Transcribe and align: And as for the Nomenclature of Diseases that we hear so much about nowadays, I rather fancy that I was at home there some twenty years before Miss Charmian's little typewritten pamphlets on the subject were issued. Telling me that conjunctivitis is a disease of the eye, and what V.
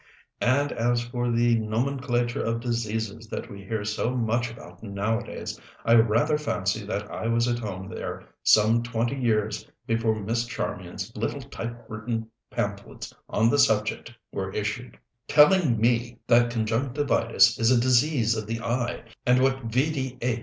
And 0.41 0.71
as 0.71 1.03
for 1.03 1.29
the 1.29 1.59
Nomenclature 1.59 2.41
of 2.43 2.59
Diseases 2.59 3.27
that 3.27 3.51
we 3.51 3.63
hear 3.65 3.85
so 3.85 4.15
much 4.17 4.49
about 4.49 4.81
nowadays, 4.81 5.61
I 5.85 5.93
rather 5.93 6.39
fancy 6.39 6.83
that 6.87 7.11
I 7.11 7.27
was 7.27 7.47
at 7.47 7.59
home 7.59 7.87
there 7.87 8.23
some 8.41 8.81
twenty 8.81 9.15
years 9.15 9.69
before 9.85 10.15
Miss 10.19 10.47
Charmian's 10.47 11.15
little 11.15 11.43
typewritten 11.43 12.27
pamphlets 12.49 13.13
on 13.29 13.51
the 13.51 13.59
subject 13.59 14.11
were 14.31 14.51
issued. 14.53 14.97
Telling 15.27 15.79
me 15.79 16.17
that 16.25 16.49
conjunctivitis 16.49 17.59
is 17.59 17.69
a 17.69 17.79
disease 17.79 18.35
of 18.35 18.47
the 18.47 18.59
eye, 18.59 19.03
and 19.27 19.39
what 19.39 19.65
V. 19.65 20.17